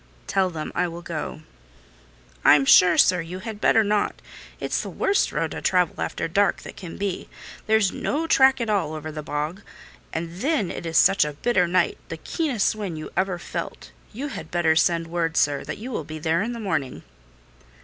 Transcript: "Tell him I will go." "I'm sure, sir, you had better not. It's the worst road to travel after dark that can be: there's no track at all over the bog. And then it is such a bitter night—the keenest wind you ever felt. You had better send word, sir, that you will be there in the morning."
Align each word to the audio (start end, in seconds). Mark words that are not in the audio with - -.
"Tell 0.25 0.49
him 0.49 0.71
I 0.73 0.87
will 0.87 1.03
go." 1.03 1.43
"I'm 2.43 2.65
sure, 2.65 2.97
sir, 2.97 3.21
you 3.21 3.37
had 3.37 3.61
better 3.61 3.83
not. 3.83 4.19
It's 4.59 4.81
the 4.81 4.89
worst 4.89 5.31
road 5.31 5.51
to 5.51 5.61
travel 5.61 6.01
after 6.01 6.27
dark 6.27 6.63
that 6.63 6.75
can 6.75 6.97
be: 6.97 7.29
there's 7.67 7.91
no 7.91 8.25
track 8.25 8.59
at 8.59 8.67
all 8.67 8.95
over 8.95 9.11
the 9.11 9.21
bog. 9.21 9.61
And 10.11 10.37
then 10.39 10.71
it 10.71 10.87
is 10.87 10.97
such 10.97 11.23
a 11.23 11.33
bitter 11.33 11.67
night—the 11.67 12.17
keenest 12.17 12.73
wind 12.73 12.97
you 12.97 13.11
ever 13.15 13.37
felt. 13.37 13.91
You 14.11 14.29
had 14.29 14.49
better 14.49 14.75
send 14.75 15.05
word, 15.05 15.37
sir, 15.37 15.63
that 15.65 15.77
you 15.77 15.91
will 15.91 16.03
be 16.03 16.17
there 16.17 16.41
in 16.41 16.53
the 16.53 16.59
morning." 16.59 17.03